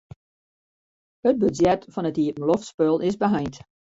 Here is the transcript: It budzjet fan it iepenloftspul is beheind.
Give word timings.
It 1.27 1.35
budzjet 1.41 1.83
fan 1.93 2.07
it 2.09 2.17
iepenloftspul 2.23 2.97
is 3.09 3.19
beheind. 3.23 3.55